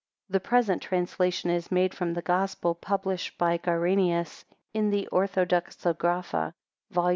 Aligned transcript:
The 0.29 0.39
present 0.39 0.81
translation 0.81 1.51
is 1.51 1.69
made 1.69 1.93
from 1.93 2.15
the 2.15 2.23
Gospel, 2.23 2.73
published 2.73 3.37
by 3.37 3.59
Grynaeus 3.59 4.45
in 4.73 4.89
the 4.89 5.07
Orthodoxographa, 5.11 6.53
vol. 6.89 7.09